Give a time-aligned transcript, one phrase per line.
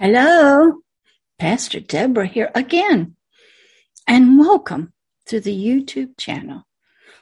[0.00, 0.74] Hello,
[1.40, 3.16] Pastor Deborah here again,
[4.06, 4.92] and welcome
[5.26, 6.68] to the YouTube channel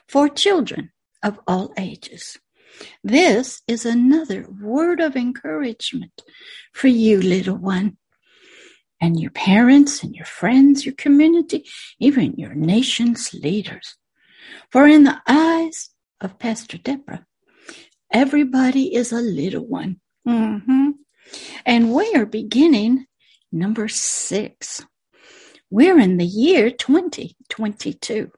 [0.07, 0.91] for children
[1.23, 2.37] of all ages.
[3.03, 6.21] This is another word of encouragement
[6.71, 7.97] for you, little one,
[9.01, 11.65] and your parents and your friends, your community,
[11.99, 13.95] even your nation's leaders.
[14.69, 15.89] For in the eyes
[16.21, 17.25] of Pastor Deborah,
[18.13, 19.99] everybody is a little one.
[20.27, 20.91] Mm-hmm.
[21.65, 23.05] And we are beginning
[23.51, 24.85] number six.
[25.69, 28.31] We're in the year 2022.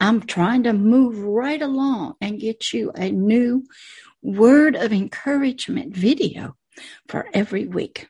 [0.00, 3.64] I'm trying to move right along and get you a new
[4.22, 6.56] word of encouragement video
[7.08, 8.08] for every week.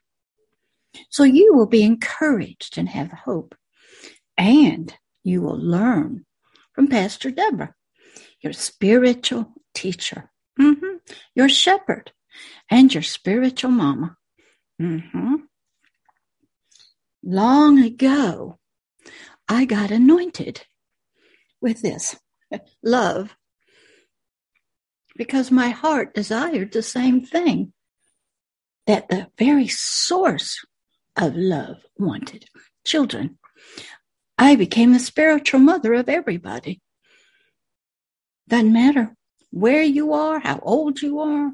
[1.10, 3.54] So you will be encouraged and have hope.
[4.36, 6.26] And you will learn
[6.72, 7.74] from Pastor Deborah,
[8.40, 10.96] your spiritual teacher, mm-hmm.
[11.34, 12.12] your shepherd,
[12.70, 14.16] and your spiritual mama.
[14.80, 15.34] Mm-hmm.
[17.22, 18.58] Long ago,
[19.48, 20.66] I got anointed
[21.60, 22.16] with this
[22.82, 23.34] love
[25.16, 27.72] because my heart desired the same thing
[28.86, 30.64] that the very source
[31.16, 32.46] of love wanted
[32.84, 33.38] children.
[34.36, 36.80] I became the spiritual mother of everybody.
[38.48, 39.14] Doesn't matter
[39.50, 41.52] where you are, how old you are,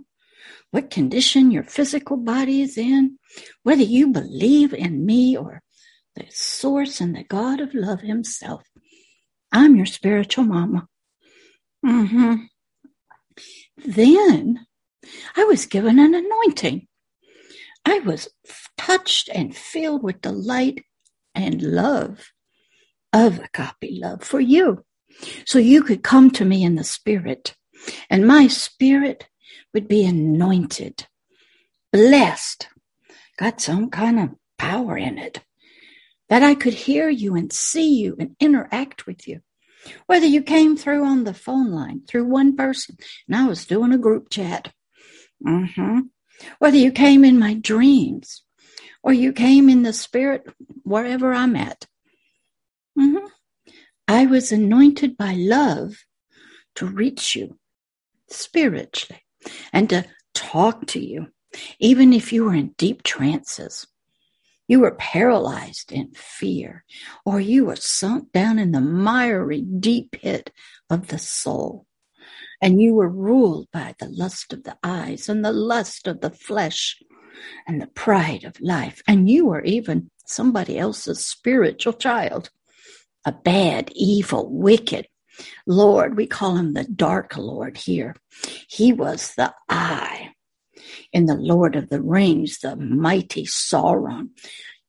[0.70, 3.18] what condition your physical body is in,
[3.62, 5.62] whether you believe in me or
[6.16, 8.62] the source and the God of love himself.
[9.52, 10.86] I'm your spiritual mama.
[11.84, 12.34] Mm-hmm.
[13.84, 14.66] Then
[15.36, 16.86] I was given an anointing.
[17.84, 18.28] I was
[18.76, 20.84] touched and filled with the light
[21.34, 22.32] and love
[23.12, 24.84] of agape love for you.
[25.46, 27.56] So you could come to me in the spirit,
[28.08, 29.26] and my spirit
[29.72, 31.06] would be anointed,
[31.92, 32.68] blessed,
[33.38, 35.40] got some kind of power in it,
[36.28, 39.40] that I could hear you and see you and interact with you.
[40.06, 42.96] Whether you came through on the phone line through one person,
[43.26, 44.72] and I was doing a group chat.
[45.44, 46.00] Mm-hmm.
[46.58, 48.42] Whether you came in my dreams
[49.02, 50.46] or you came in the spirit
[50.82, 51.86] wherever I'm at.
[52.98, 53.26] Mm-hmm.
[54.06, 56.04] I was anointed by love
[56.74, 57.58] to reach you
[58.28, 59.22] spiritually
[59.72, 60.04] and to
[60.34, 61.28] talk to you,
[61.78, 63.86] even if you were in deep trances.
[64.68, 66.84] You were paralyzed in fear,
[67.24, 70.52] or you were sunk down in the miry deep pit
[70.88, 71.86] of the soul,
[72.62, 76.30] and you were ruled by the lust of the eyes and the lust of the
[76.30, 77.02] flesh
[77.66, 82.50] and the pride of life, and you were even somebody else's spiritual child,
[83.24, 85.08] a bad, evil, wicked,
[85.66, 88.16] Lord, we call him the dark Lord here.
[88.68, 90.32] He was the eye
[91.12, 94.30] in the Lord of the Rings, the mighty Sauron,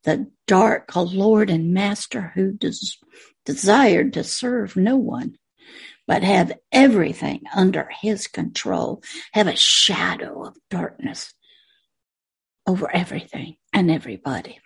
[0.04, 2.96] the dark Lord and Master who des-
[3.44, 5.36] desired to serve no one,
[6.06, 9.02] but have everything under his control,
[9.32, 11.34] have a shadow of darkness
[12.66, 14.58] over everything and everybody.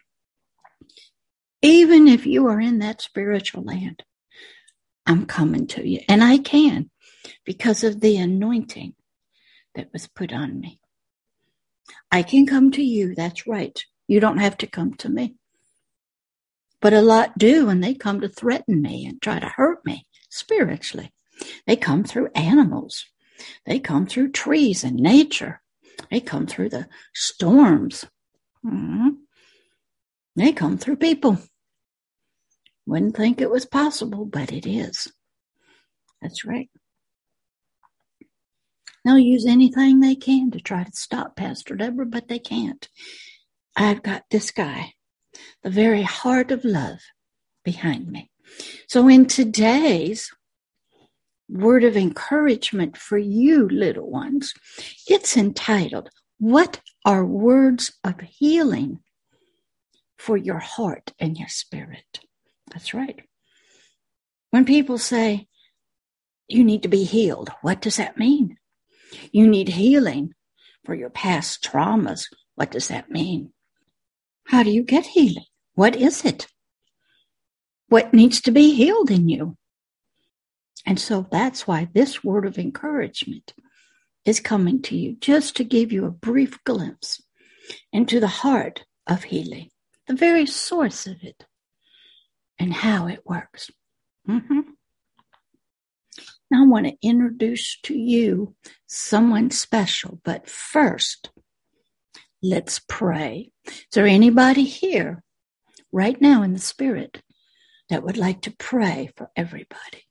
[1.63, 4.03] Even if you are in that spiritual land,
[5.07, 6.01] I'm coming to you.
[6.09, 6.91] And I can
[7.45, 8.95] because of the anointing
[9.75, 10.81] that was put on me.
[12.11, 13.15] I can come to you.
[13.15, 13.79] That's right.
[14.09, 15.37] You don't have to come to me.
[16.81, 20.07] But a lot do, and they come to threaten me and try to hurt me
[20.31, 21.13] spiritually.
[21.67, 23.07] They come through animals.
[23.65, 25.61] They come through trees and nature.
[26.11, 28.05] They come through the storms.
[28.65, 29.09] Mm-hmm.
[30.37, 31.39] They come through people.
[32.87, 35.13] Wouldn't think it was possible, but it is.
[36.23, 36.71] That's right.
[39.05, 42.89] They'll use anything they can to try to stop Pastor Deborah, but they can't.
[43.77, 44.95] I've got this guy,
[45.63, 46.99] the very heart of love
[47.65, 48.31] behind me.
[48.89, 50.31] So in today's
[51.49, 54.53] word of encouragement for you little ones,
[55.07, 59.01] it's entitled, What are words of healing
[60.19, 62.21] for your heart and your spirit?
[62.77, 63.23] That's right.
[64.51, 65.49] When people say,
[66.47, 68.59] you need to be healed, what does that mean?
[69.33, 70.35] You need healing
[70.85, 72.27] for your past traumas.
[72.55, 73.55] What does that mean?
[74.45, 75.47] How do you get healing?
[75.75, 76.49] What is it?
[77.89, 79.57] What needs to be healed in you?
[80.85, 83.55] And so that's why this word of encouragement
[84.27, 87.23] is coming to you just to give you a brief glimpse
[87.91, 89.71] into the heart of healing,
[90.07, 91.47] the very source of it
[92.59, 93.71] and how it works.
[94.29, 94.61] Mm-hmm.
[96.51, 98.55] Now, I want to introduce to you
[98.87, 101.31] someone special, but first,
[102.43, 103.51] Let's pray.
[103.67, 105.23] Is there anybody here
[105.91, 107.23] right now in the spirit
[107.89, 110.05] that would like to pray for everybody?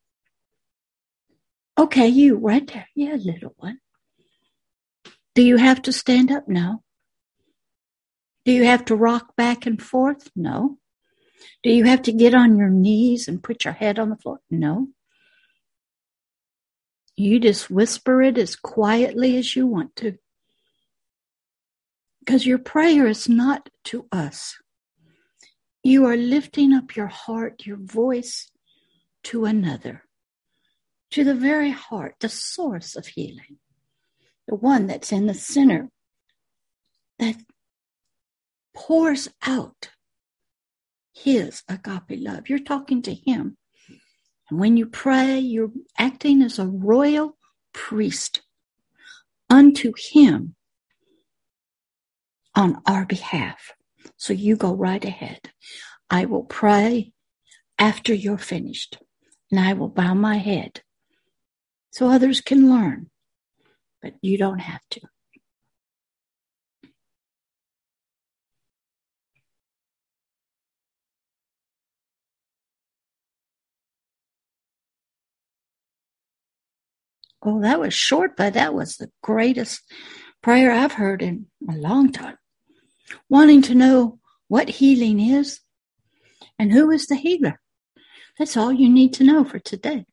[1.78, 2.88] Okay, you right there.
[2.96, 3.80] Yeah, little one.
[5.34, 6.48] Do you have to stand up?
[6.48, 6.82] No.
[8.44, 10.30] Do you have to rock back and forth?
[10.36, 10.78] No.
[11.64, 14.40] Do you have to get on your knees and put your head on the floor?
[14.50, 14.88] No.
[17.16, 20.18] You just whisper it as quietly as you want to.
[22.20, 24.58] Because your prayer is not to us.
[25.84, 28.50] You are lifting up your heart, your voice
[29.26, 30.04] to another,
[31.12, 33.60] to the very heart, the source of healing,
[34.48, 35.90] the one that's in the center
[37.20, 37.36] that
[38.74, 39.90] pours out
[41.16, 42.50] his agape love.
[42.50, 43.58] You're talking to him.
[44.50, 47.38] And when you pray, you're acting as a royal
[47.74, 48.42] priest
[49.50, 50.56] unto him
[52.54, 53.72] on our behalf.
[54.18, 55.52] So you go right ahead.
[56.10, 57.12] I will pray
[57.80, 58.98] after you're finished,
[59.52, 60.82] and I will bow my head
[61.92, 63.10] so others can learn,
[64.02, 65.02] but you don't have to.
[77.46, 79.82] Oh, that was short, but that was the greatest
[80.42, 82.38] prayer I've heard in a long time.
[83.30, 85.60] Wanting to know what healing is
[86.58, 87.60] and who is the healer.
[88.40, 90.06] That's all you need to know for today.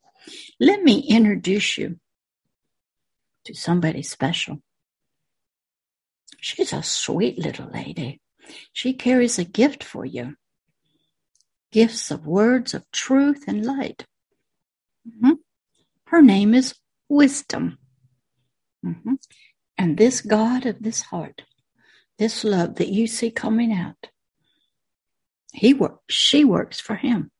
[0.60, 1.98] Let me introduce you
[3.46, 4.62] to somebody special.
[6.38, 8.20] She's a sweet little lady.
[8.72, 10.36] She carries a gift for you
[11.72, 14.06] gifts of words of truth and light.
[15.08, 15.32] Mm-hmm.
[16.06, 16.74] Her name is
[17.12, 17.78] wisdom.
[18.84, 19.14] Mm-hmm.
[19.76, 21.42] And this God of this heart,
[22.18, 24.08] this love that you see coming out,
[25.52, 27.30] he works, she works for him.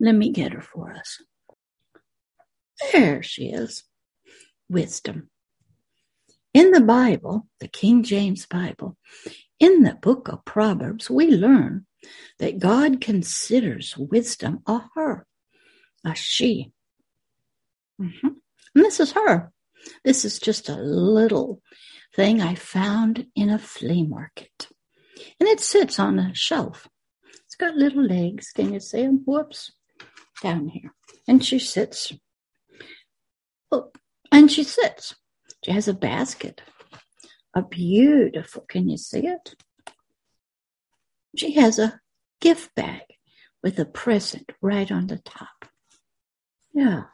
[0.00, 1.22] Let me get her for us.
[2.92, 3.84] There she is.
[4.68, 5.30] Wisdom.
[6.52, 8.96] In the Bible, the King James Bible,
[9.60, 11.86] in the book of Proverbs, we learn
[12.38, 15.26] that God considers wisdom a her,
[16.04, 16.72] a she.
[18.00, 18.28] Mm-hmm.
[18.74, 19.52] And this is her.
[20.04, 21.62] This is just a little
[22.14, 24.68] thing I found in a flea market.
[25.38, 26.88] And it sits on a shelf.
[27.44, 28.52] It's got little legs.
[28.52, 29.22] Can you see them?
[29.26, 29.72] Whoops.
[30.42, 30.92] Down here.
[31.28, 32.12] And she sits.
[33.70, 33.90] Oh,
[34.32, 35.14] and she sits.
[35.64, 36.62] She has a basket.
[37.54, 39.54] A beautiful, can you see it?
[41.36, 42.00] She has a
[42.40, 43.02] gift bag
[43.62, 45.66] with a present right on the top.
[46.72, 47.04] Yeah,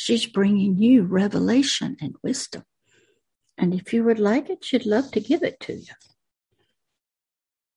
[0.00, 2.62] She's bringing you revelation and wisdom.
[3.58, 5.92] And if you would like it, she'd love to give it to you.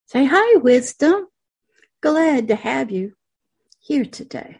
[0.05, 1.29] Say hi, wisdom.
[1.99, 3.13] Glad to have you
[3.79, 4.59] here today.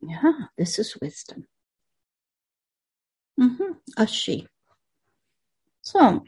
[0.00, 1.46] Yeah, this is wisdom.
[3.38, 3.72] Mm-hmm.
[3.98, 4.48] A she.
[5.82, 6.24] So,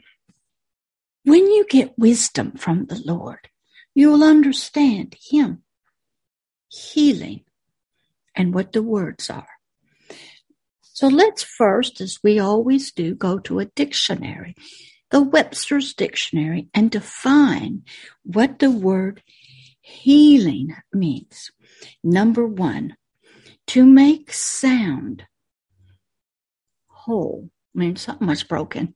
[1.23, 3.49] when you get wisdom from the Lord,
[3.95, 5.63] you'll understand Him
[6.69, 7.43] healing
[8.35, 9.47] and what the words are.
[10.81, 14.55] So let's first, as we always do, go to a dictionary,
[15.09, 17.83] the Webster's Dictionary, and define
[18.23, 19.23] what the word
[19.81, 21.51] healing means.
[22.03, 22.95] Number one,
[23.67, 25.23] to make sound
[26.87, 28.93] whole means something was broken.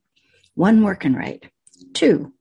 [0.54, 1.44] One working right.
[1.92, 2.32] Two,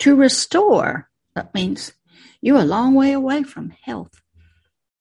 [0.00, 1.92] to restore, that means
[2.40, 4.17] you're a long way away from health.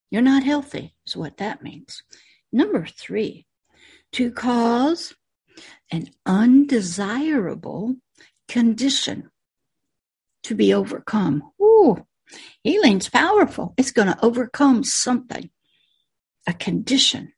[0.10, 2.04] You're not healthy, is what that means.
[2.52, 3.46] Number three,
[4.14, 5.14] to cause
[5.92, 7.96] an undesirable
[8.48, 9.30] condition
[10.44, 11.52] to be overcome.
[11.62, 12.06] Ooh,
[12.64, 13.74] healing's powerful.
[13.78, 15.50] It's going to overcome something,
[16.48, 17.34] a condition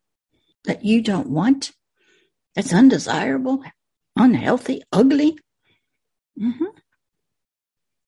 [0.66, 1.72] that you don't want,
[2.56, 3.64] that's undesirable,
[4.16, 5.38] unhealthy, ugly.
[6.40, 6.66] Mm-hmm.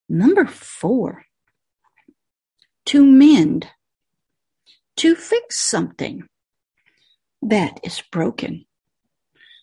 [0.09, 1.23] Number four,
[2.87, 3.67] to mend
[5.01, 6.27] to fix something
[7.41, 8.63] that is broken.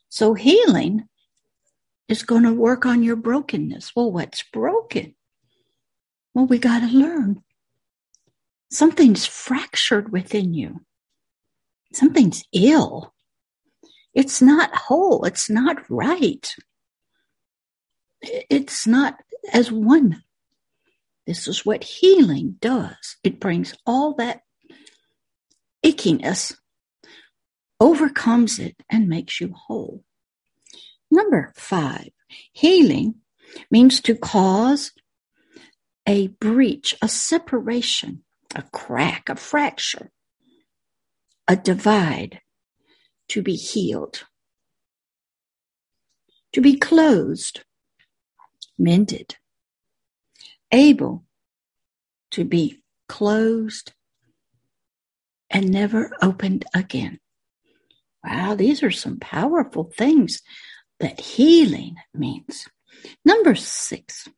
[0.09, 1.04] So healing
[2.09, 3.95] is going to work on your brokenness.
[3.95, 5.14] Well, what's broken?
[6.35, 7.45] Well, we got to learn.
[8.73, 10.80] Something's fractured within you.
[11.92, 13.14] Something's ill.
[14.14, 15.25] It's not whole.
[15.25, 16.52] It's not right.
[18.23, 19.21] It's not
[19.52, 20.25] as one.
[21.28, 23.18] This is what healing does.
[23.23, 24.40] It brings all that
[25.85, 26.54] ickiness
[27.80, 30.04] overcomes it and makes you whole.
[31.11, 32.11] Number five,
[32.52, 33.16] healing
[33.70, 34.92] means to cause
[36.06, 40.11] a breach, a separation, a crack, a fracture,
[41.47, 42.40] a divide
[43.28, 44.25] to be healed,
[46.52, 47.62] to be closed,
[48.78, 49.37] mended,
[50.73, 51.25] able
[52.30, 53.92] to be closed
[55.50, 57.19] and never opened again.
[58.25, 60.43] Wow, these are some powerful things
[61.00, 62.69] that healing means.
[63.25, 64.28] Number six,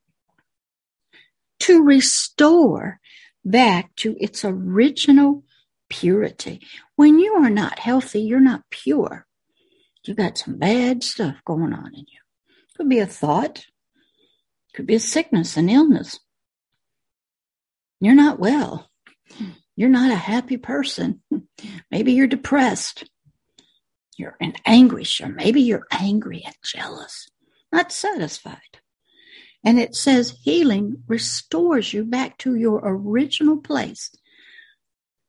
[1.61, 3.00] to restore
[3.45, 5.45] back to its original
[5.88, 6.61] purity.
[6.97, 9.26] When you are not healthy, you're not pure.
[10.05, 12.21] You've got some bad stuff going on in you.
[12.76, 13.64] Could be a thought,
[14.75, 16.19] could be a sickness, an illness.
[18.00, 18.88] You're not well.
[19.77, 21.23] You're not a happy person.
[21.91, 23.05] Maybe you're depressed.
[24.17, 27.31] You're in anguish, or maybe you're angry and jealous,
[27.73, 28.81] not satisfied.
[29.65, 34.11] And it says healing restores you back to your original place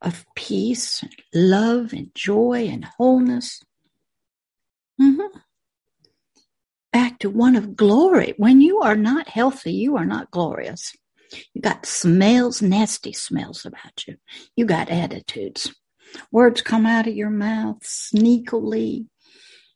[0.02, 3.62] of peace, and love, and joy, and wholeness.
[5.00, 5.38] Mm-hmm.
[6.92, 8.34] Back to one of glory.
[8.36, 10.92] When you are not healthy, you are not glorious.
[11.54, 14.16] You got smells, nasty smells about you.
[14.56, 15.74] You got attitudes.
[16.30, 19.06] Words come out of your mouth sneakily.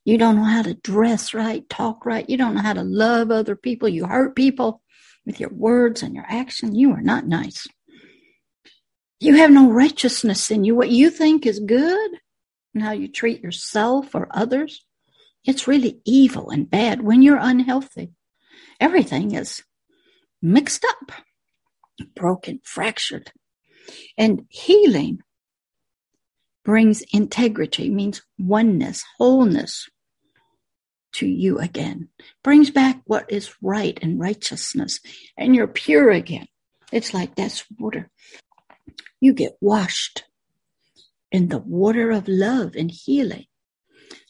[0.05, 2.29] You don't know how to dress right, talk right.
[2.29, 3.89] You don't know how to love other people.
[3.89, 4.83] You hurt people
[5.25, 6.75] with your words and your action.
[6.75, 7.67] You are not nice.
[9.19, 10.75] You have no righteousness in you.
[10.75, 12.11] What you think is good
[12.75, 14.85] and how you treat yourself or others,
[15.45, 18.13] it's really evil and bad when you're unhealthy.
[18.79, 19.63] Everything is
[20.43, 21.13] mixed up,
[22.15, 23.33] broken, fractured.
[24.19, 25.21] And healing
[26.65, 29.89] brings integrity, means oneness, wholeness
[31.13, 32.09] to you again,
[32.43, 35.01] brings back what is right and righteousness,
[35.37, 36.47] and you're pure again.
[36.93, 38.11] It's like that's water.
[39.21, 40.25] You get washed
[41.33, 43.47] in the water of love and healing.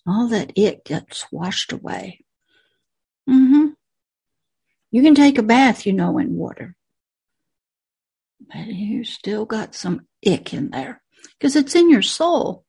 [0.07, 2.25] All that it gets washed away.
[3.29, 3.71] Mm-hmm.
[4.93, 6.76] You can take a bath, you know, in water.
[8.49, 11.03] But you still got some ick in there
[11.39, 12.65] because it's in your soul.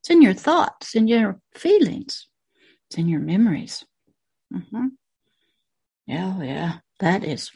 [0.00, 2.28] It's in your thoughts, in your feelings,
[2.88, 3.84] it's in your memories.
[4.52, 4.88] Mm-hmm.
[6.06, 7.50] Yeah, yeah, that is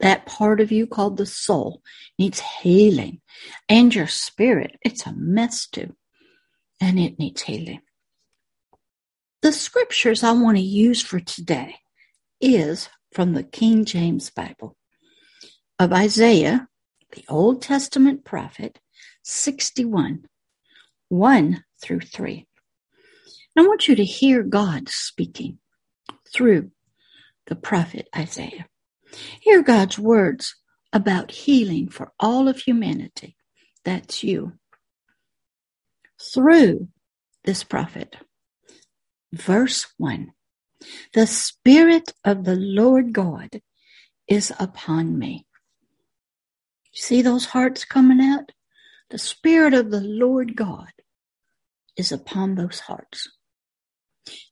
[0.00, 1.82] that part of you called the soul
[2.18, 3.20] needs healing,
[3.68, 4.76] and your spirit.
[4.82, 5.96] It's a mess too,
[6.80, 7.80] and it needs healing.
[9.42, 11.74] The scriptures I want to use for today
[12.40, 14.76] is from the King James Bible
[15.80, 16.68] of Isaiah,
[17.12, 18.78] the Old Testament prophet,
[19.22, 20.24] 61,
[21.08, 22.46] 1 through 3.
[23.54, 25.58] And I want you to hear God speaking
[26.32, 26.70] through
[27.46, 28.66] the prophet Isaiah.
[29.40, 30.54] Hear God's words
[30.92, 33.36] about healing for all of humanity.
[33.84, 34.52] That's you.
[36.32, 36.88] Through
[37.44, 38.16] this prophet.
[39.32, 40.32] Verse 1
[41.14, 43.60] The Spirit of the Lord God
[44.28, 45.46] is upon me.
[46.92, 48.52] See those hearts coming out?
[49.10, 50.92] The Spirit of the Lord God
[51.96, 53.30] is upon those hearts.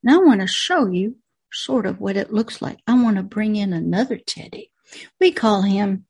[0.02, 1.16] Now I want to show you
[1.52, 2.78] sort of what it looks like.
[2.86, 4.70] I want to bring in another teddy.
[5.20, 6.06] We call him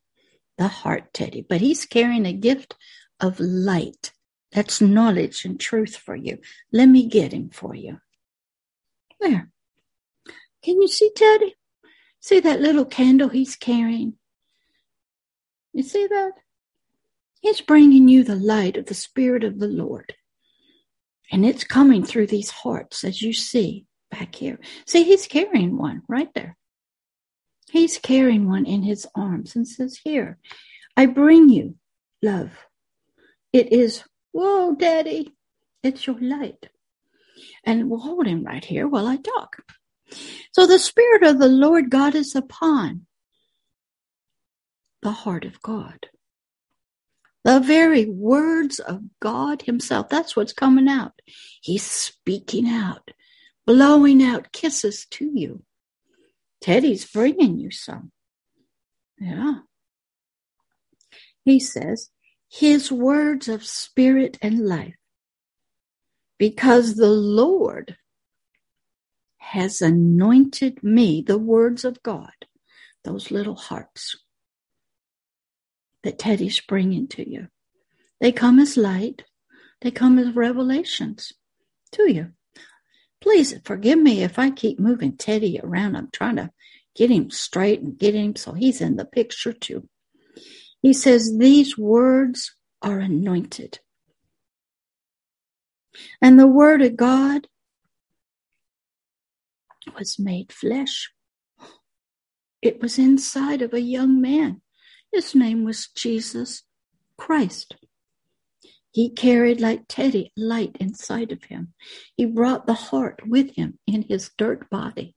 [0.58, 2.74] the heart teddy, but he's carrying a gift
[3.20, 4.12] of light.
[4.52, 6.38] That's knowledge and truth for you.
[6.72, 8.00] Let me get him for you.
[9.20, 9.50] There.
[10.62, 11.54] Can you see Teddy?
[12.20, 14.14] See that little candle he's carrying?
[15.72, 16.32] You see that?
[17.40, 20.14] He's bringing you the light of the Spirit of the Lord.
[21.32, 24.58] And it's coming through these hearts, as you see back here.
[24.86, 26.56] See, he's carrying one right there.
[27.70, 30.38] He's carrying one in his arms and says, Here,
[30.96, 31.76] I bring you
[32.20, 32.50] love.
[33.52, 35.32] It is, whoa, Daddy,
[35.82, 36.68] it's your light.
[37.64, 39.62] And we'll hold him right here while I talk.
[40.52, 43.06] So the Spirit of the Lord God is upon
[45.02, 46.08] the heart of God.
[47.44, 50.08] The very words of God Himself.
[50.08, 51.12] That's what's coming out.
[51.62, 53.10] He's speaking out,
[53.66, 55.62] blowing out kisses to you.
[56.60, 58.12] Teddy's bringing you some.
[59.18, 59.60] Yeah.
[61.44, 62.10] He says,
[62.50, 64.96] His words of spirit and life.
[66.38, 67.96] Because the Lord
[69.38, 72.32] has anointed me, the words of God,
[73.04, 74.16] those little hearts
[76.02, 77.48] that Teddy's bringing to you.
[78.20, 79.24] They come as light,
[79.80, 81.32] they come as revelations
[81.92, 82.32] to you.
[83.20, 85.96] Please forgive me if I keep moving Teddy around.
[85.96, 86.50] I'm trying to
[86.94, 89.88] get him straight and get him so he's in the picture too.
[90.82, 93.80] He says, These words are anointed.
[96.22, 97.46] And the word of God
[99.98, 101.10] was made flesh.
[102.62, 104.62] It was inside of a young man.
[105.12, 106.62] His name was Jesus
[107.16, 107.76] Christ.
[108.92, 111.74] He carried like Teddy light inside of him.
[112.16, 115.14] He brought the heart with him in his dirt body.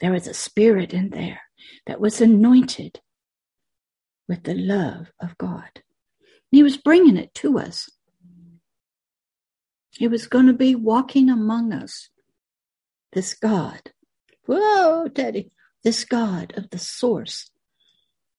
[0.00, 1.42] There was a spirit in there
[1.86, 3.00] that was anointed
[4.28, 5.70] with the love of God.
[5.74, 7.90] And He was bringing it to us.
[9.90, 12.08] He was going to be walking among us.
[13.12, 13.90] This God,
[14.46, 15.50] whoa, Teddy,
[15.82, 17.50] this God of the source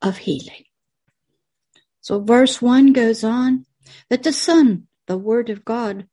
[0.01, 0.63] of healing.
[2.01, 3.65] So verse one goes on
[4.09, 6.07] that the Son, the Word of God,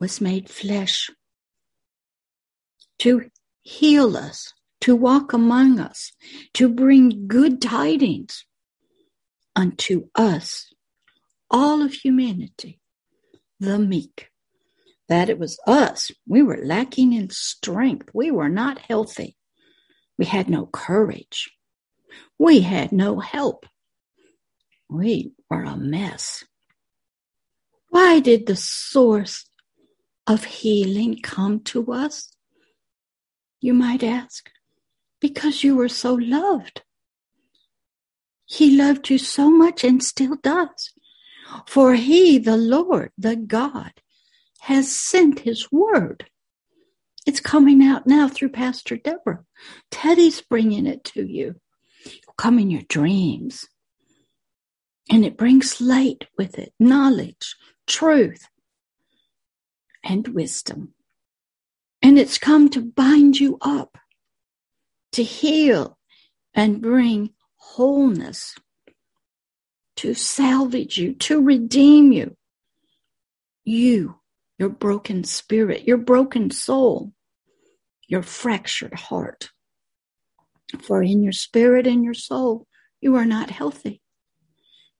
[0.00, 1.10] was made flesh
[3.00, 3.28] to
[3.62, 6.12] heal us, to walk among us,
[6.54, 8.44] to bring good tidings
[9.54, 10.72] unto us,
[11.50, 12.80] all of humanity,
[13.60, 14.28] the meek.
[15.08, 16.10] That it was us.
[16.26, 18.08] We were lacking in strength.
[18.14, 19.36] We were not healthy.
[20.16, 21.50] We had no courage.
[22.38, 23.66] We had no help.
[24.88, 26.44] We were a mess.
[27.88, 29.46] Why did the source
[30.26, 32.34] of healing come to us?
[33.60, 34.50] You might ask.
[35.20, 36.82] Because you were so loved.
[38.44, 40.92] He loved you so much and still does.
[41.66, 43.92] For he, the Lord, the God,
[44.60, 46.26] has sent his word.
[47.24, 49.44] It's coming out now through Pastor Deborah.
[49.90, 51.56] Teddy's bringing it to you.
[52.36, 53.66] Come in your dreams.
[55.10, 58.48] And it brings light with it, knowledge, truth,
[60.04, 60.94] and wisdom.
[62.00, 63.98] And it's come to bind you up,
[65.12, 65.98] to heal
[66.54, 68.56] and bring wholeness,
[69.96, 72.36] to salvage you, to redeem you.
[73.64, 74.16] You,
[74.58, 77.12] your broken spirit, your broken soul,
[78.08, 79.50] your fractured heart.
[80.80, 82.66] For in your spirit and your soul,
[83.00, 84.00] you are not healthy.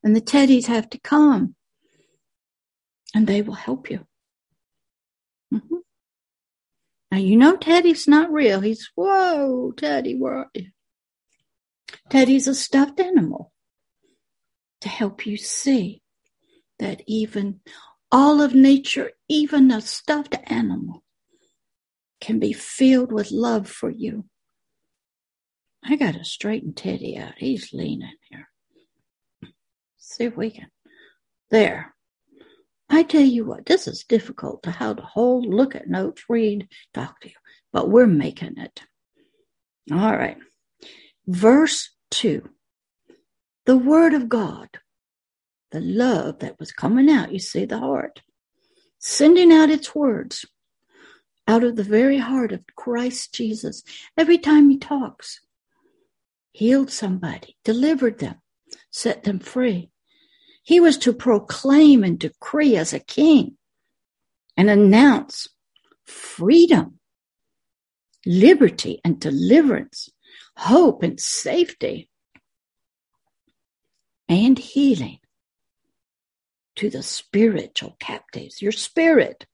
[0.04, 1.54] And the teddies have to come
[3.14, 4.06] and they will help you.
[5.52, 5.76] Mm-hmm.
[7.11, 8.61] Now, you know Teddy's not real.
[8.61, 10.68] He's, whoa, Teddy, where are you?
[12.08, 13.52] Teddy's a stuffed animal
[14.80, 16.02] to help you see
[16.78, 17.61] that even
[18.11, 21.02] all of nature, even a stuffed animal,
[22.20, 24.24] can be filled with love for you.
[25.85, 27.35] I got to straighten Teddy out.
[27.37, 28.49] He's leaning here.
[29.99, 30.68] See if we can.
[31.51, 31.95] There.
[32.88, 36.68] I tell you what, this is difficult to how to hold, look at notes, read,
[36.92, 37.35] talk to you,
[37.73, 38.83] but we're making it.
[39.90, 40.37] All right.
[41.27, 42.49] Verse 2.
[43.64, 44.68] The Word of God,
[45.71, 48.21] the love that was coming out, you see, the heart,
[48.99, 50.45] sending out its words
[51.49, 53.83] out of the very heart of Christ Jesus
[54.16, 55.40] every time he talks,
[56.53, 58.37] healed somebody, delivered them,
[58.91, 59.91] set them free.
[60.62, 63.57] He was to proclaim and decree as a king
[64.57, 65.49] and announce
[66.05, 66.99] freedom,
[68.25, 70.09] liberty and deliverance,
[70.57, 72.09] hope and safety,
[74.29, 75.19] and healing
[76.77, 78.62] to the spiritual captives.
[78.62, 79.47] Your spirit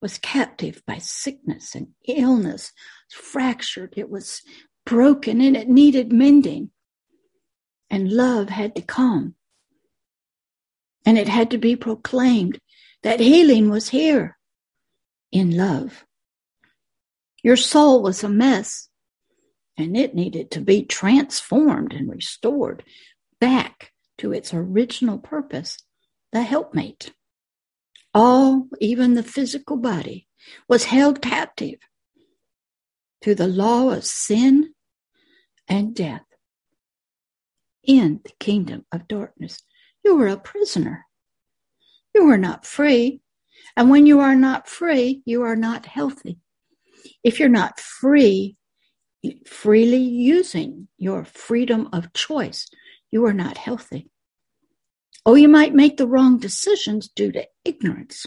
[0.00, 2.72] was captive by sickness and illness,
[3.10, 4.42] fractured, it was
[4.86, 6.70] broken, and it needed mending.
[7.90, 9.36] And love had to come
[11.06, 12.58] and it had to be proclaimed
[13.04, 14.36] that healing was here
[15.30, 16.04] in love.
[17.42, 18.88] Your soul was a mess
[19.78, 22.82] and it needed to be transformed and restored
[23.40, 25.78] back to its original purpose,
[26.32, 27.12] the helpmate.
[28.12, 30.26] All, even the physical body,
[30.68, 31.78] was held captive
[33.20, 34.74] to the law of sin
[35.68, 36.24] and death
[37.84, 39.62] in the kingdom of darkness.
[40.04, 41.06] You were a prisoner.
[42.14, 43.20] You were not free.
[43.76, 46.38] And when you are not free, you are not healthy.
[47.22, 48.56] If you're not free,
[49.46, 52.68] freely using your freedom of choice,
[53.10, 54.10] you are not healthy.
[55.24, 58.26] Oh, you might make the wrong decisions due to ignorance.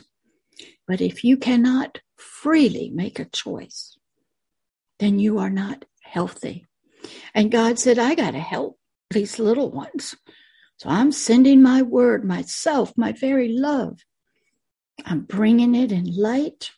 [0.88, 3.97] But if you cannot freely make a choice,
[4.99, 6.65] then you are not healthy.
[7.34, 8.78] And God said, I got to help
[9.10, 10.15] these little ones.
[10.78, 14.00] So I'm sending my word, myself, my very love.
[15.06, 16.72] I'm bringing it in light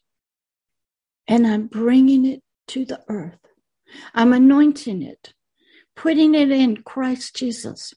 [1.28, 3.40] and I'm bringing it to the earth.
[4.14, 5.34] I'm anointing it,
[5.96, 7.94] putting it in Christ Jesus.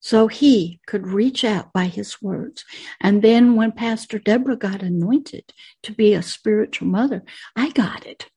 [0.00, 2.64] So he could reach out by his words.
[3.00, 7.22] And then when Pastor Deborah got anointed to be a spiritual mother,
[7.54, 8.30] I got it.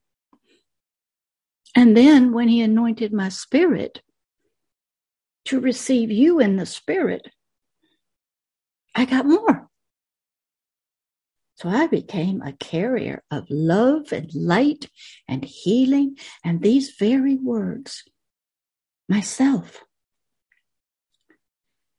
[1.75, 4.01] And then when he anointed my spirit
[5.45, 7.27] to receive you in the spirit,
[8.95, 9.67] I got more.
[11.55, 14.89] So I became a carrier of love and light
[15.27, 18.03] and healing and these very words
[19.07, 19.81] myself.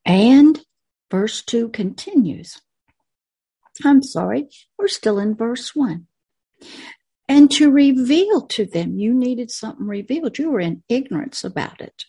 [0.04, 0.60] And
[1.10, 2.60] verse 2 continues.
[3.84, 6.06] I'm sorry, we're still in verse 1.
[7.28, 10.38] And to reveal to them, you needed something revealed.
[10.38, 12.04] You were in ignorance about it.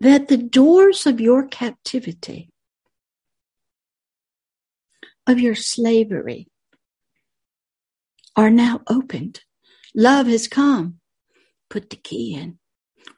[0.00, 2.50] That the doors of your captivity,
[5.26, 6.48] of your slavery,
[8.36, 9.40] are now opened.
[9.94, 11.00] Love has come.
[11.68, 12.58] Put the key in,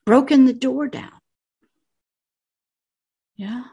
[0.07, 1.13] broken the door down.
[3.37, 3.65] Yeah.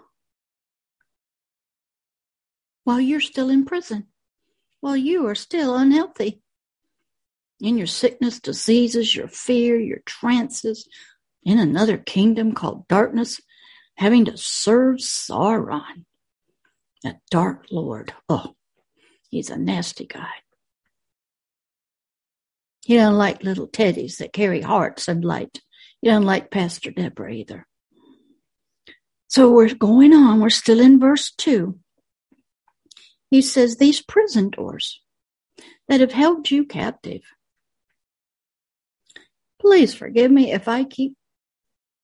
[2.84, 4.08] While you're still in prison,
[4.86, 6.40] while you are still unhealthy.
[7.60, 10.88] In your sickness, diseases, your fear, your trances,
[11.44, 13.42] in another kingdom called darkness,
[13.96, 16.06] having to serve Sauron,
[17.02, 18.14] that dark lord.
[18.30, 18.54] Oh,
[19.32, 20.30] he's a nasty guy.
[22.86, 25.62] He don't like little teddies that carry hearts and light.
[26.00, 27.66] He don't like Pastor Deborah either.
[29.30, 30.42] So we're going on.
[30.42, 31.80] We're still in verse 2.
[33.36, 35.02] He says, These prison doors
[35.90, 37.22] that have held you captive.
[39.60, 41.18] Please forgive me if I keep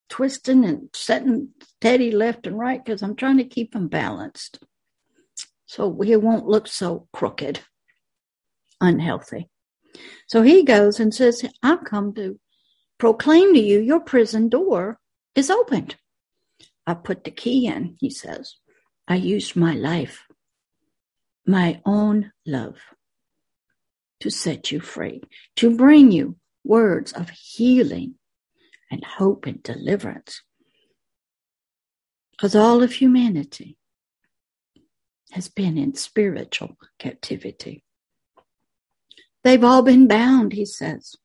[0.09, 4.59] twisting and setting Teddy left and right because I'm trying to keep him balanced
[5.67, 7.61] so he won't look so crooked,
[8.81, 9.47] unhealthy.
[10.27, 12.41] So he goes and says, I've come to
[12.97, 14.99] proclaim to you your prison door
[15.33, 15.95] is opened.
[16.85, 18.57] I put the key in, he says.
[19.07, 20.25] I used my life,
[21.45, 22.77] my own love,
[24.19, 25.21] to set you free,
[25.55, 28.15] to bring you words of healing
[28.89, 30.41] and hope and deliverance.
[32.31, 33.77] Because all of humanity
[35.31, 37.83] has been in spiritual captivity.
[39.43, 41.15] They've all been bound, he says,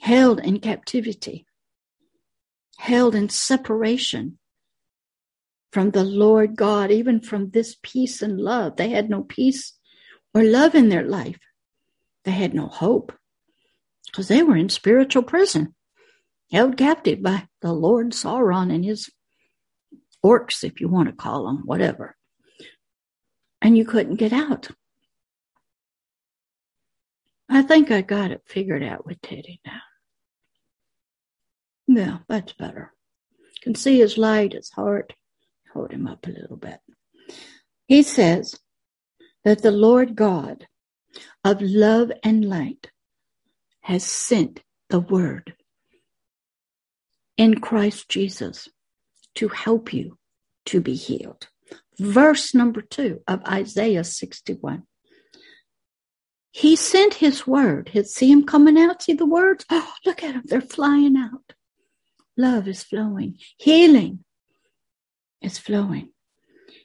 [0.00, 1.46] held in captivity
[2.80, 4.38] held in separation
[5.72, 8.76] from the Lord God, even from this peace and love.
[8.76, 9.74] They had no peace
[10.34, 11.38] or love in their life.
[12.24, 13.12] They had no hope
[14.06, 15.74] because they were in spiritual prison,
[16.50, 19.08] held captive by the Lord Sauron and his
[20.24, 22.16] orcs, if you want to call them, whatever.
[23.62, 24.68] And you couldn't get out.
[27.48, 29.80] I think I got it figured out with Teddy now.
[31.86, 32.92] Yeah, that's better.
[33.62, 35.12] Can see his light, his heart.
[35.72, 36.80] Hold him up a little bit.
[37.86, 38.58] He says
[39.44, 40.66] that the Lord God
[41.44, 42.90] of love and light
[43.82, 45.54] has sent the word
[47.36, 48.68] in Christ Jesus
[49.36, 50.18] to help you
[50.66, 51.48] to be healed.
[51.98, 54.82] Verse number two of Isaiah 61.
[56.52, 57.90] He sent his word.
[58.04, 59.02] See him coming out?
[59.02, 59.64] See the words?
[59.70, 60.42] Oh, look at them.
[60.44, 61.54] They're flying out.
[62.36, 63.38] Love is flowing.
[63.58, 64.24] Healing
[65.42, 66.10] is flowing.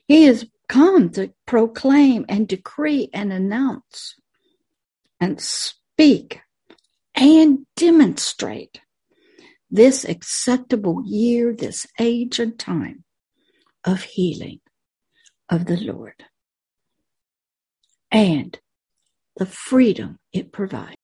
[0.06, 4.14] He has come to proclaim and decree and announce
[5.20, 6.40] and speak
[7.14, 8.80] and demonstrate
[9.70, 13.04] this acceptable year, this age and time
[13.84, 14.60] of healing
[15.48, 16.24] of the Lord
[18.10, 18.58] and
[19.36, 20.96] the freedom it provides.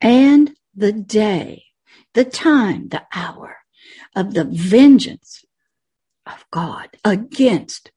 [0.00, 1.64] And the day
[2.14, 3.56] the time, the hour
[4.14, 5.44] of the vengeance
[6.26, 7.90] of God against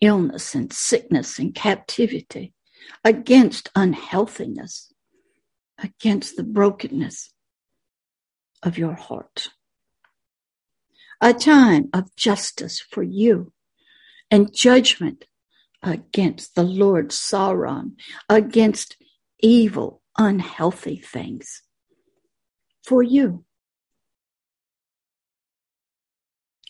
[0.00, 2.54] illness and sickness and captivity,
[3.04, 4.92] against unhealthiness,
[5.78, 7.32] against the brokenness
[8.62, 9.50] of your heart.
[11.20, 13.52] A time of justice for you
[14.30, 15.26] and judgment
[15.82, 17.92] against the Lord Sauron,
[18.28, 18.96] against
[19.40, 21.62] evil, unhealthy things
[22.82, 23.44] for you.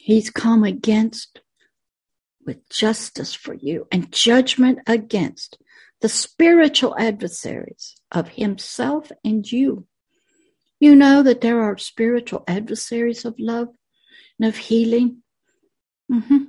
[0.02, 1.42] He's come against
[2.46, 5.58] with justice for you and judgment against
[6.00, 9.86] the spiritual adversaries of himself and you.
[10.80, 13.68] You know that there are spiritual adversaries of love
[14.38, 15.18] and of healing.
[16.10, 16.44] Mm-hmm.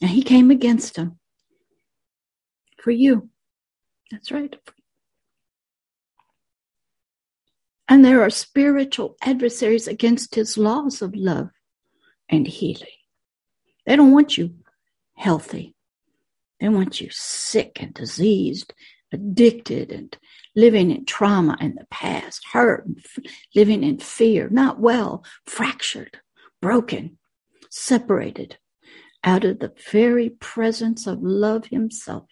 [0.00, 1.18] And he came against them
[2.80, 3.28] for you.
[4.12, 4.54] That's right.
[7.88, 11.50] And there are spiritual adversaries against his laws of love
[12.28, 12.88] and healing.
[13.86, 14.54] They don't want you
[15.16, 15.74] healthy.
[16.60, 18.72] They want you sick and diseased,
[19.12, 20.16] addicted and
[20.56, 22.86] living in trauma in the past, hurt,
[23.54, 26.18] living in fear, not well, fractured,
[26.62, 27.18] broken,
[27.70, 28.56] separated
[29.22, 32.28] out of the very presence of love himself.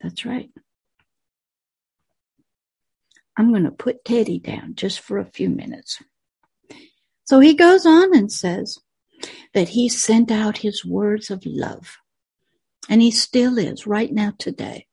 [0.00, 0.50] That's right.
[3.36, 6.02] I'm going to put Teddy down just for a few minutes.
[7.24, 8.78] So he goes on and says
[9.54, 11.98] that he sent out his words of love.
[12.88, 14.86] And he still is right now today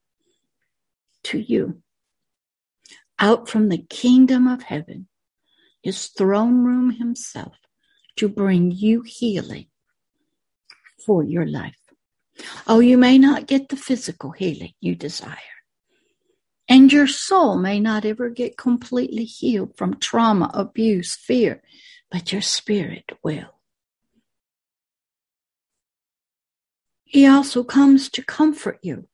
[1.24, 1.82] to you.
[3.18, 5.08] Out from the kingdom of heaven,
[5.82, 7.56] his throne room himself,
[8.18, 9.68] to bring you healing
[11.06, 11.76] for your life.
[12.68, 15.38] Oh, you may not get the physical healing you desire.
[16.68, 21.64] And your soul may not ever get completely healed from trauma, abuse, fear,
[22.12, 23.59] but your spirit will.
[27.10, 29.08] He also comes to comfort you,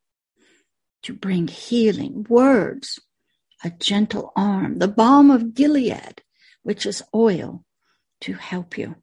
[1.04, 3.00] to bring healing, words,
[3.64, 6.22] a gentle arm, the balm of Gilead,
[6.62, 7.64] which is oil,
[8.20, 8.96] to help you.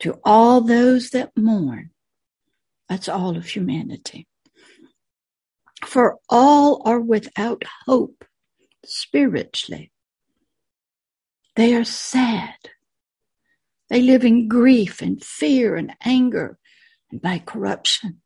[0.00, 1.90] To all those that mourn,
[2.88, 4.26] that's all of humanity.
[5.84, 8.24] For all are without hope
[8.86, 9.92] spiritually.
[11.54, 12.56] They are sad.
[13.90, 16.58] They live in grief and fear and anger
[17.10, 18.20] and by corruption.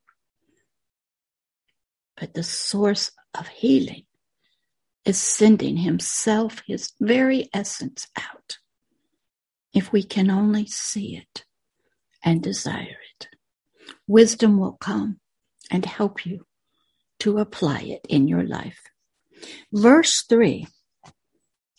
[2.19, 4.03] But the source of healing
[5.05, 8.57] is sending himself, his very essence out.
[9.73, 11.45] If we can only see it
[12.23, 13.27] and desire it,
[14.07, 15.19] wisdom will come
[15.71, 16.45] and help you
[17.19, 18.79] to apply it in your life.
[19.71, 20.67] Verse 3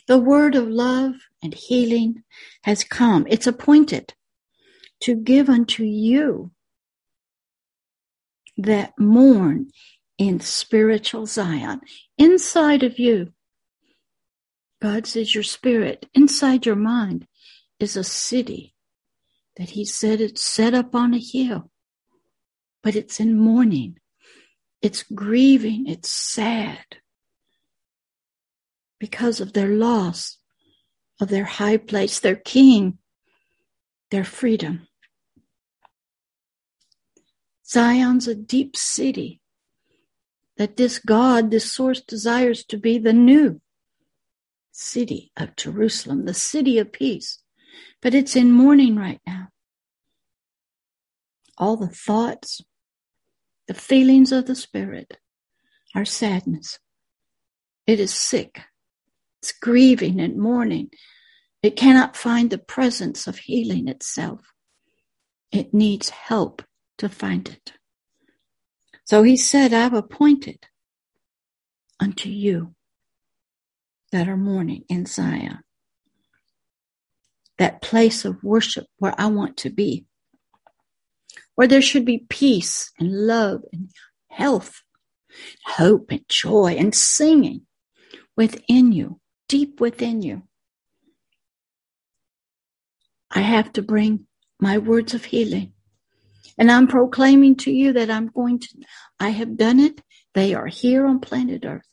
[0.06, 2.24] The word of love and healing
[2.64, 3.26] has come.
[3.28, 4.14] It's appointed
[5.00, 6.50] to give unto you
[8.56, 9.68] that mourn
[10.18, 11.80] in spiritual Zion
[12.18, 13.32] inside of you.
[14.80, 17.26] God says your spirit inside your mind
[17.80, 18.74] is a city
[19.56, 21.70] that he said it's set up on a hill,
[22.82, 23.98] but it's in mourning.
[24.82, 25.86] It's grieving.
[25.86, 26.84] It's sad
[28.98, 30.38] because of their loss
[31.20, 32.98] of their high place, their king,
[34.10, 34.86] their freedom.
[37.66, 39.40] Zion's a deep city
[40.56, 43.60] that this God, this source desires to be the new
[44.70, 47.40] city of Jerusalem, the city of peace.
[48.02, 49.48] But it's in mourning right now.
[51.56, 52.60] All the thoughts,
[53.66, 55.18] the feelings of the Spirit
[55.94, 56.78] are sadness.
[57.86, 58.60] It is sick.
[59.40, 60.90] It's grieving and mourning.
[61.62, 64.52] It cannot find the presence of healing itself.
[65.50, 66.62] It needs help
[66.98, 67.72] to find it.
[69.04, 70.66] So he said, I've appointed
[72.00, 72.74] unto you
[74.12, 75.58] that are mourning in Zion,
[77.58, 80.06] that place of worship where I want to be
[81.54, 83.90] where there should be peace and love and
[84.28, 84.82] health,
[85.64, 87.62] hope and joy and singing
[88.36, 90.42] within you, deep within you.
[93.30, 94.26] I have to bring
[94.60, 95.73] my words of healing.
[96.58, 98.68] And I'm proclaiming to you that I'm going to,
[99.20, 100.02] I have done it.
[100.34, 101.88] They are here on planet Earth.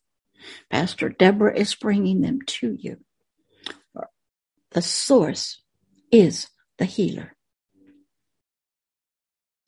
[0.69, 2.97] Pastor Deborah is bringing them to you.
[4.71, 5.61] The source
[6.11, 6.47] is
[6.77, 7.35] the healer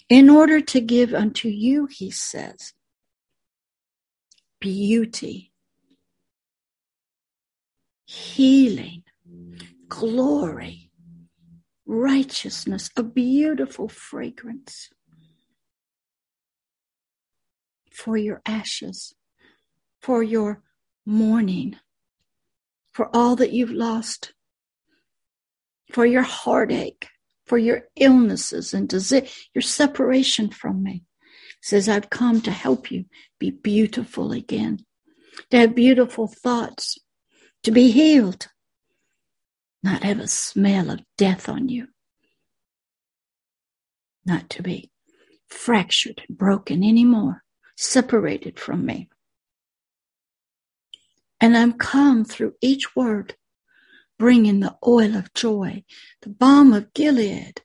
[0.09, 2.73] in order to give unto you, he says,
[4.61, 5.51] beauty,
[8.05, 9.03] healing,
[9.89, 10.91] glory,
[11.85, 14.89] righteousness, a beautiful fragrance
[17.91, 19.13] for your ashes,
[20.01, 20.61] for your
[21.05, 21.75] mourning,
[22.91, 24.33] for all that you've lost,
[25.91, 27.07] for your heartache,
[27.45, 31.03] for your illnesses and disease, your separation from me.
[31.61, 33.05] Says, I've come to help you
[33.39, 34.79] be beautiful again,
[35.49, 36.97] to have beautiful thoughts,
[37.63, 38.47] to be healed,
[39.83, 41.87] not have a smell of death on you,
[44.25, 44.89] not to be
[45.47, 47.43] fractured and broken anymore,
[47.75, 49.09] separated from me.
[51.41, 53.35] And I'm come through each word
[54.17, 55.83] bringing the oil of joy,
[56.21, 57.61] the balm of Gilead,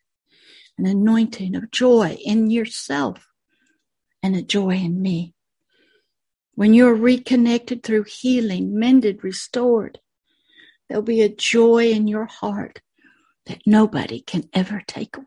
[0.77, 3.29] an anointing of joy in yourself
[4.23, 5.35] and a joy in me.
[6.55, 10.01] When you're reconnected through healing, mended, restored,
[10.89, 12.81] there'll be a joy in your heart
[13.47, 15.27] that nobody can ever take away.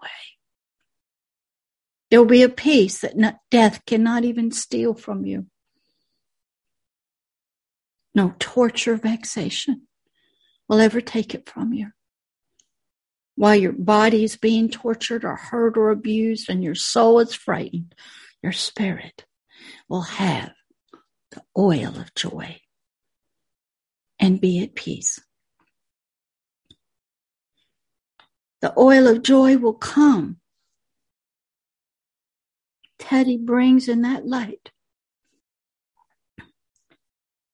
[2.10, 5.48] There'll be a peace that not, death cannot even steal from you.
[8.14, 9.88] No torture, vexation
[10.68, 11.92] will ever take it from you.
[13.36, 17.96] While your body is being tortured or hurt or abused and your soul is frightened,
[18.44, 19.26] your spirit
[19.88, 20.52] will have
[21.32, 22.60] the oil of joy
[24.20, 25.20] and be at peace.
[28.62, 30.42] The oil of joy will come
[33.02, 34.72] Teddy brings in that light.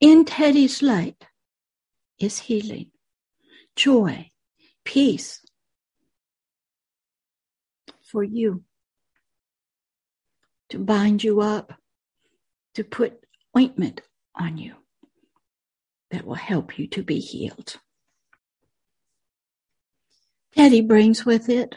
[0.02, 1.26] In Teddy's light
[2.20, 2.91] is healing,
[3.76, 4.30] joy,
[4.84, 5.41] peace
[8.04, 8.63] for you
[10.70, 11.74] to bind you up,
[12.76, 13.26] to put
[13.58, 14.02] ointment
[14.36, 14.76] on you
[16.12, 17.78] that will help you to be healed.
[20.58, 21.76] Teddy brings with it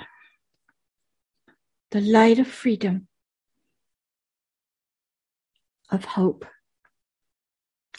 [1.91, 3.09] the light of freedom
[5.91, 6.47] of hope,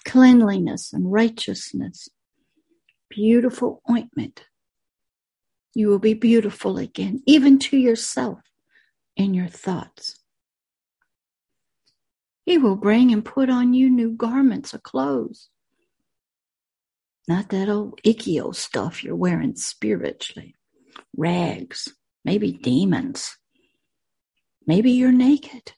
[0.03, 2.09] cleanliness and righteousness,
[3.11, 4.45] beautiful ointment.
[5.75, 8.39] You will be beautiful again, even to yourself
[9.15, 10.19] in your thoughts.
[12.43, 15.49] He will bring and put on you new garments of clothes.
[17.27, 20.55] Not that old icky old stuff you're wearing spiritually.
[21.15, 23.37] Rags, maybe demons.
[24.67, 25.73] Maybe you're naked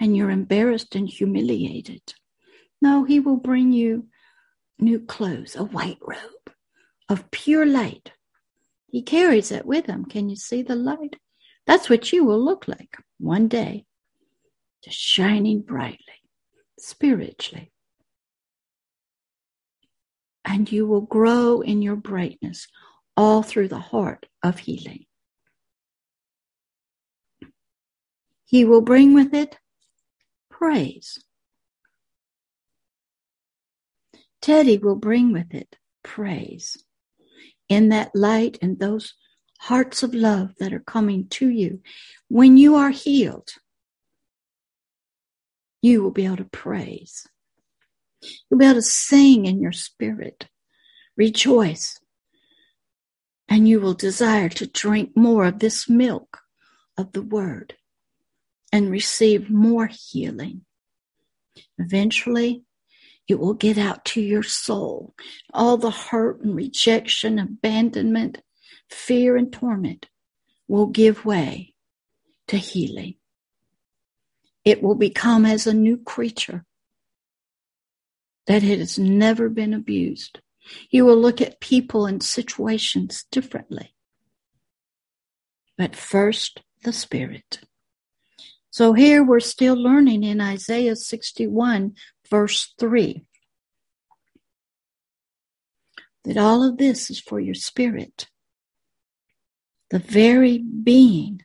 [0.00, 2.14] and you're embarrassed and humiliated.
[2.80, 4.08] No, he will bring you
[4.78, 6.54] new clothes, a white robe
[7.08, 8.12] of pure light.
[8.86, 10.04] He carries it with him.
[10.04, 11.16] Can you see the light?
[11.66, 13.84] That's what you will look like one day,
[14.82, 15.98] just shining brightly,
[16.78, 17.72] spiritually.
[20.44, 22.68] And you will grow in your brightness
[23.18, 25.04] all through the heart of healing.
[28.44, 29.58] He will bring with it
[30.48, 31.18] praise.
[34.40, 36.76] Teddy will bring with it praise.
[37.68, 39.14] In that light and those
[39.58, 41.80] hearts of love that are coming to you,
[42.28, 43.50] when you are healed,
[45.82, 47.26] you will be able to praise.
[48.48, 50.46] You'll be able to sing in your spirit,
[51.16, 51.98] rejoice,
[53.48, 56.40] and you will desire to drink more of this milk
[56.96, 57.74] of the word
[58.72, 60.64] and receive more healing.
[61.78, 62.64] Eventually,
[63.26, 65.14] it will get out to your soul.
[65.52, 68.42] All the hurt and rejection, abandonment,
[68.90, 70.08] fear, and torment
[70.66, 71.74] will give way
[72.48, 73.14] to healing.
[74.64, 76.64] It will become as a new creature
[78.46, 80.40] that has never been abused.
[80.90, 83.94] You will look at people and situations differently.
[85.76, 87.60] But first, the Spirit.
[88.70, 91.94] So here we're still learning in Isaiah 61,
[92.30, 93.24] verse 3,
[96.24, 98.28] that all of this is for your spirit.
[99.90, 101.42] The very being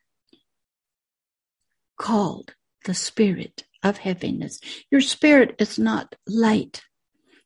[1.98, 2.54] called
[2.86, 4.60] the spirit of heaviness.
[4.92, 6.84] Your spirit is not light,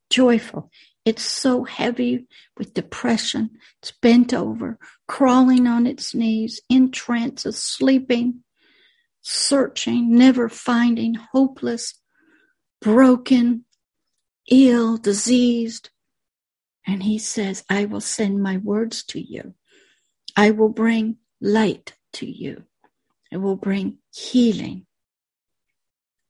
[0.09, 0.69] joyful.
[1.07, 3.51] It's so heavy with depression.
[3.81, 8.43] It's bent over, crawling on its knees, in trance, sleeping
[9.29, 11.95] searching, never finding, hopeless,
[12.81, 13.65] broken,
[14.49, 15.89] ill, diseased.
[16.85, 19.53] And he says, I will send my words to you.
[20.37, 22.63] I will bring light to you.
[23.33, 24.85] I will bring healing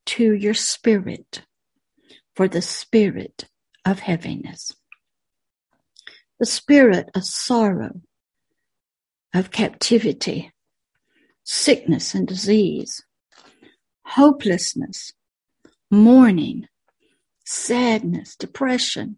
[0.08, 1.44] to your spirit
[2.36, 3.46] for the spirit
[3.88, 4.74] of heaviness,
[6.40, 8.02] the spirit of sorrow,
[9.34, 10.52] of captivity,
[11.46, 13.02] sickness and disease,
[14.04, 15.14] hopelessness,
[15.90, 16.68] mourning,
[17.46, 19.16] sadness, depression.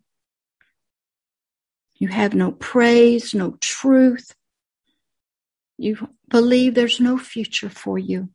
[1.95, 4.35] You have no praise, no truth.
[5.79, 8.29] You believe there's no future for you.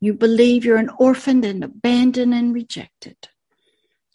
[0.00, 3.16] You believe you're an orphan and abandoned and rejected.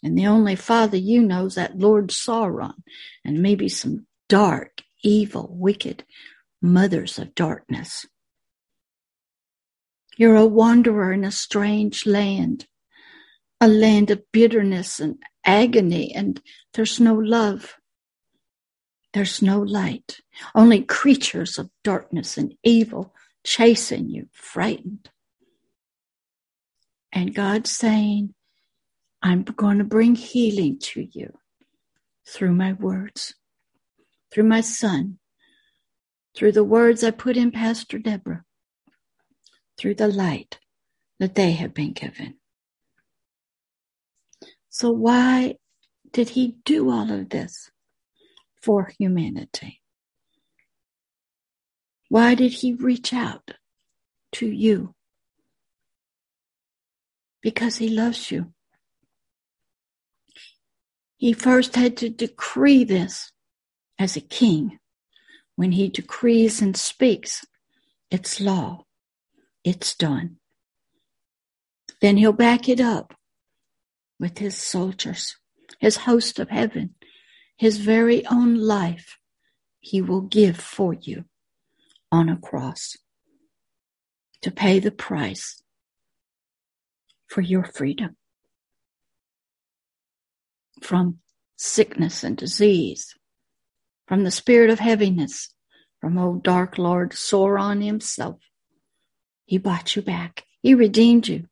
[0.02, 2.82] And the only father you know is that Lord Sauron
[3.24, 6.04] and maybe some dark, evil, wicked
[6.62, 8.06] mothers of darkness.
[10.16, 12.66] You're a wanderer in a strange land,
[13.60, 16.40] a land of bitterness and agony, and
[16.74, 17.76] there's no love.
[19.12, 20.20] There's no light,
[20.54, 25.10] only creatures of darkness and evil chasing you, frightened.
[27.12, 28.34] And God's saying,
[29.22, 31.34] I'm going to bring healing to you
[32.26, 33.34] through my words,
[34.32, 35.18] through my son,
[36.34, 38.44] through the words I put in Pastor Deborah,
[39.78, 40.58] through the light
[41.18, 42.36] that they have been given.
[44.70, 45.56] So, why
[46.12, 47.70] did he do all of this
[48.62, 49.82] for humanity?
[52.08, 53.52] Why did he reach out
[54.32, 54.94] to you?
[57.42, 58.52] Because he loves you.
[61.20, 63.30] He first had to decree this
[63.98, 64.78] as a king.
[65.54, 67.44] When he decrees and speaks,
[68.10, 68.86] it's law.
[69.62, 70.38] It's done.
[72.00, 73.12] Then he'll back it up
[74.18, 75.36] with his soldiers,
[75.78, 76.94] his host of heaven,
[77.58, 79.18] his very own life
[79.78, 81.26] he will give for you
[82.10, 82.96] on a cross
[84.40, 85.62] to pay the price
[87.26, 88.16] for your freedom
[90.80, 91.18] from
[91.56, 93.14] sickness and disease,
[94.06, 95.54] from the spirit of heaviness,
[96.00, 98.40] from old dark Lord Sauron himself.
[99.44, 100.44] He bought you back.
[100.62, 101.46] He redeemed you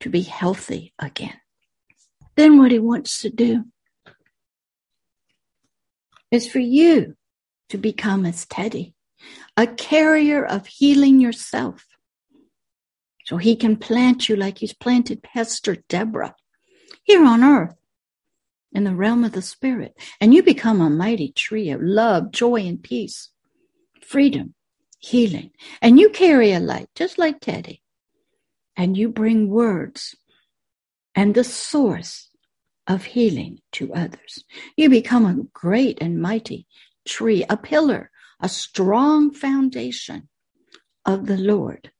[0.00, 1.40] to be healthy again.
[2.36, 3.64] Then what he wants to do
[6.30, 7.16] is for you
[7.70, 8.94] to become as Teddy,
[9.56, 11.84] a carrier of healing yourself.
[13.24, 16.34] So he can plant you like he's planted Pastor Deborah
[17.02, 17.74] here on earth
[18.78, 19.98] in the realm of the spirit.
[20.20, 23.30] And you become a mighty tree of love, joy, and peace,
[24.00, 24.54] freedom,
[25.00, 25.50] healing.
[25.82, 27.82] And you carry a light, just like Teddy.
[28.76, 30.14] And you bring words
[31.12, 32.30] and the source
[32.86, 34.44] of healing to others.
[34.76, 36.68] You become a great and mighty
[37.04, 40.28] tree, a pillar, a strong foundation
[41.04, 41.90] of the Lord,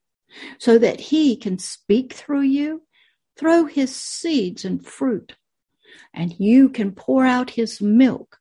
[0.58, 2.82] so that He can speak through you,
[3.36, 5.34] throw His seeds and fruit,
[6.12, 8.38] and you can pour out His milk,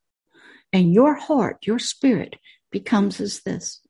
[0.72, 2.36] and your heart, your spirit
[2.70, 3.80] becomes as this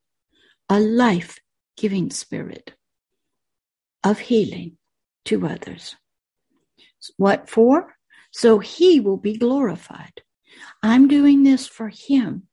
[0.68, 1.38] a life
[1.76, 2.74] giving spirit
[4.04, 4.76] of healing
[5.24, 5.96] to others.
[7.16, 7.94] What for?
[8.30, 10.22] So he will be glorified.
[10.82, 12.44] I'm doing this for him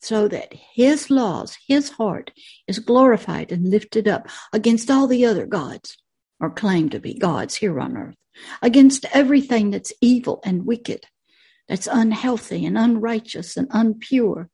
[0.00, 2.32] so that his laws, his heart
[2.66, 5.96] is glorified and lifted up against all the other gods
[6.40, 8.16] or claim to be gods here on earth,
[8.62, 11.06] against everything that's evil and wicked,
[11.68, 14.48] that's unhealthy and unrighteous and unpure,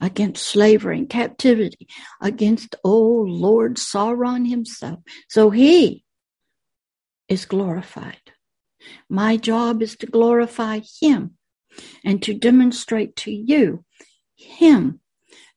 [0.00, 1.86] against slavery and captivity,
[2.20, 5.00] against, oh Lord Sauron himself.
[5.28, 6.04] So he
[7.28, 8.32] is glorified.
[9.08, 11.36] My job is to glorify him
[12.04, 13.84] and to demonstrate to you
[14.36, 15.00] him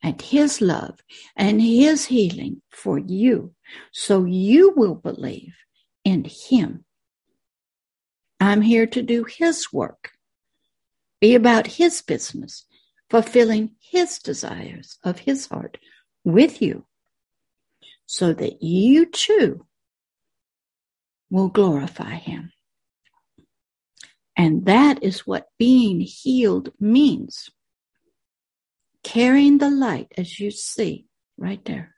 [0.03, 0.99] and his love
[1.36, 3.53] and his healing for you
[3.91, 5.55] so you will believe
[6.03, 6.86] in him.
[8.39, 10.11] I'm here to do his work,
[11.19, 12.65] be about his business,
[13.09, 15.77] fulfilling his desires of his heart
[16.23, 16.85] with you
[18.05, 19.65] so that you too
[21.29, 22.51] will glorify him.
[24.35, 27.49] And that is what being healed means.
[29.03, 31.07] Carrying the light as you see
[31.38, 31.95] right there,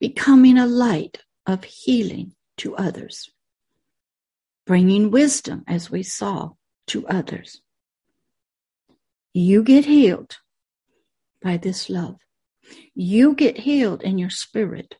[0.00, 3.30] becoming a light of healing to others,
[4.66, 6.50] bringing wisdom as we saw
[6.88, 7.62] to others.
[9.34, 10.38] You get healed
[11.42, 12.16] by this love.
[12.94, 14.96] You get healed in your spirit,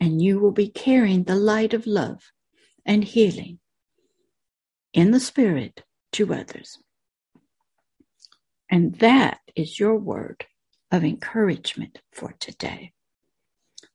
[0.00, 2.32] and you will be carrying the light of love
[2.84, 3.58] and healing
[4.92, 6.78] in the spirit to others.
[8.70, 10.46] And that is your word
[10.90, 12.92] of encouragement for today.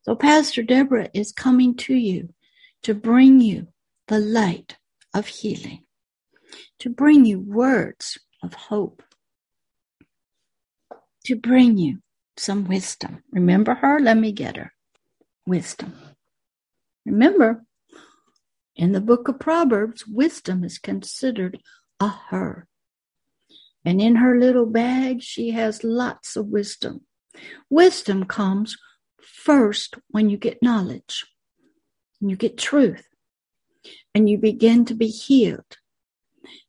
[0.03, 2.33] So Pastor Deborah is coming to you
[2.83, 3.67] to bring you
[4.07, 4.77] the light
[5.13, 5.83] of healing,
[6.79, 9.03] to bring you words of hope,
[11.25, 11.99] to bring you
[12.37, 13.23] some wisdom.
[13.31, 13.99] Remember her?
[13.99, 14.73] Let me get her.
[15.45, 15.93] Wisdom.
[17.05, 17.65] Remember,
[18.75, 21.59] in the book of Proverbs, wisdom is considered
[21.99, 22.67] a her.
[23.83, 27.01] And in her little bag, she has lots of wisdom.
[27.69, 28.77] Wisdom comes
[29.21, 31.25] first when you get knowledge,
[32.21, 33.07] and you get truth,
[34.13, 35.77] and you begin to be healed.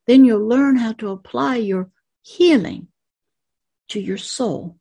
[0.07, 1.91] Then you'll learn how to apply your
[2.23, 2.89] healing
[3.89, 4.77] to your soul.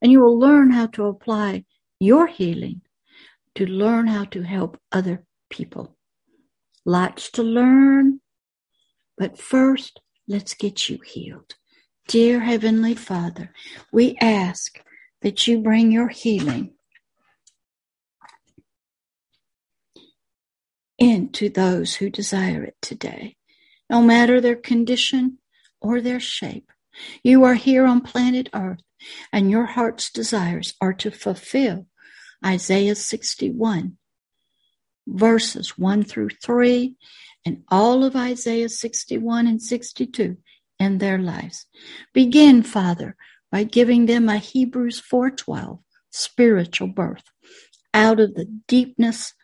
[0.00, 1.64] And you will learn how to apply
[2.00, 2.82] your healing
[3.54, 5.96] to learn how to help other people.
[6.84, 8.20] Lots to learn,
[9.16, 11.54] but first, Let's get you healed.
[12.08, 13.52] Dear Heavenly Father,
[13.92, 14.80] we ask
[15.20, 16.72] that you bring your healing
[21.04, 23.36] into those who desire it today,
[23.90, 25.38] no matter their condition
[25.80, 26.72] or their shape.
[27.22, 28.80] You are here on planet Earth,
[29.30, 31.86] and your heart's desires are to fulfill
[32.44, 33.98] Isaiah 61,
[35.06, 36.96] verses 1 through 3,
[37.44, 40.38] and all of Isaiah 61 and 62
[40.78, 41.66] in their lives.
[42.14, 43.14] Begin, Father,
[43.52, 45.80] by giving them a Hebrews 4:12
[46.10, 47.24] spiritual birth
[47.92, 49.34] out of the deepness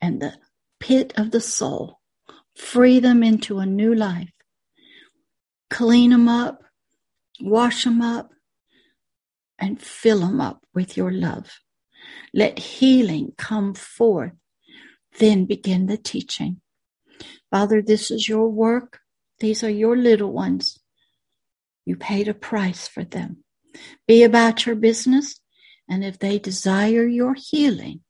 [0.00, 0.34] and the
[0.80, 2.00] pit of the soul.
[2.56, 4.30] Free them into a new life.
[5.68, 6.62] Clean them up,
[7.40, 8.30] wash them up,
[9.58, 11.60] and fill them up with your love.
[12.32, 14.32] Let healing come forth.
[15.18, 16.60] Then begin the teaching.
[17.50, 19.00] Father, this is your work.
[19.40, 20.78] These are your little ones.
[21.84, 23.44] You paid a price for them.
[24.06, 25.40] Be about your business,
[25.88, 28.00] and if they desire your healing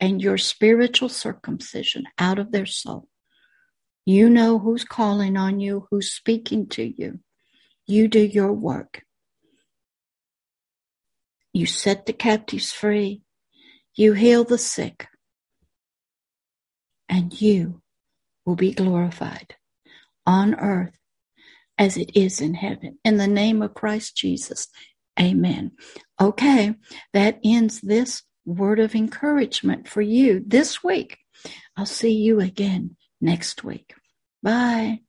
[0.00, 3.08] and your spiritual circumcision out of their soul,
[4.06, 7.20] you know who's calling on you, who's speaking to you.
[7.86, 9.02] You do your work.
[11.52, 13.22] You set the captives free.
[13.94, 15.08] You heal the sick.
[17.08, 17.82] And you
[18.46, 19.56] will be glorified
[20.26, 20.96] on earth
[21.76, 22.98] as it is in heaven.
[23.04, 24.68] In the name of Christ Jesus.
[25.18, 25.72] Amen.
[26.20, 26.74] Okay,
[27.12, 31.18] that ends this word of encouragement for you this week.
[31.76, 33.94] I'll see you again next week.
[34.42, 35.00] Bye.